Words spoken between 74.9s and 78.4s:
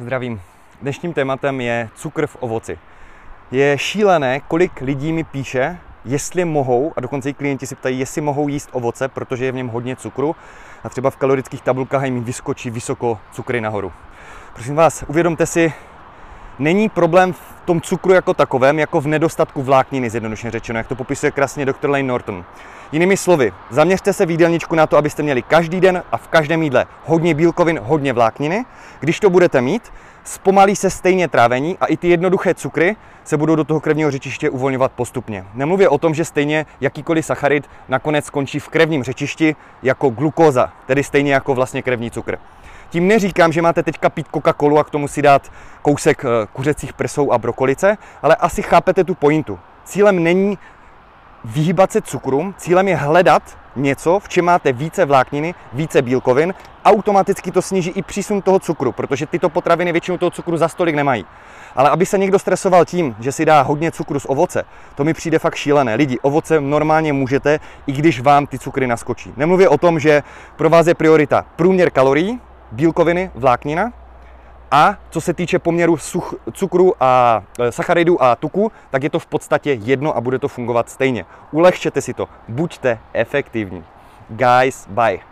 co se týče poměru such, cukru a e, sacharidů a